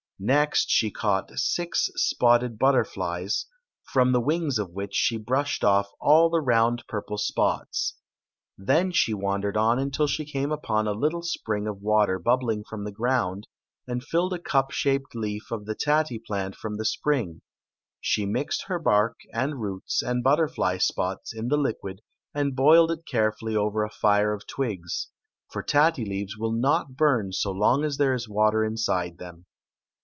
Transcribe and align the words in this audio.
Next 0.23 0.69
sht 0.69 0.93
caught 0.93 1.31
six 1.39 1.89
spotted 1.95 2.59
butterflies, 2.59 3.47
from 3.91 4.11
the 4.11 4.21
wings 4.21 4.59
of 4.59 4.69
which 4.69 4.93
she 4.93 5.17
brushed 5.17 5.63
off 5.63 5.87
all 5.99 6.29
the 6.29 6.41
round, 6.41 6.83
purple 6.87 7.17
spots. 7.17 7.95
Then• 8.55 8.91
she 8.93 9.15
wandered 9.15 9.57
on 9.57 9.79
until 9.79 10.05
she 10.05 10.23
came 10.23 10.51
upon 10.51 10.87
a 10.87 10.91
little 10.91 11.23
spring 11.23 11.65
of 11.65 11.81
water 11.81 12.19
bubbling 12.19 12.63
from 12.63 12.83
the 12.83 12.91
ground, 12.91 13.47
and 13.87 14.03
filling 14.03 14.37
a 14.37 14.39
cup 14.43 14.69
shaped 14.69 15.13
leai' 15.15 15.39
of 15.49 15.65
the 15.65 15.73
tatti 15.73 16.19
plant 16.19 16.53
from 16.55 16.77
the 16.77 16.85
spring, 16.85 17.41
she 17.99 18.27
mixed 18.27 18.65
her 18.67 18.77
bark 18.77 19.17
and 19.33 19.59
roots 19.59 20.03
and 20.03 20.23
butterfly^pots 20.23 21.33
in 21.33 21.47
the 21.47 21.55
Story 21.55 21.55
of 21.55 21.57
the 21.57 21.57
Magic 21.57 21.57
Cloak 21.57 21.57
,8. 21.59 21.63
liquid 21.63 22.01
and 22.35 22.55
boiled 22.55 22.91
it 22.91 23.05
carefully 23.07 23.55
over 23.55 23.83
a 23.83 23.89
fire 23.89 24.33
of 24.33 24.45
twigs• 24.45 25.07
for 25.51 25.63
tatti 25.63 26.05
leayes 26.05 26.37
will 26.37 26.53
not 26.53 26.95
bum 26.95 27.31
so 27.31 27.49
long 27.51 27.83
as 27.83 27.97
there 27.97 28.13
is 28.13 28.29
water 28.29 28.63
inside 28.63 29.17
them. 29.17 29.47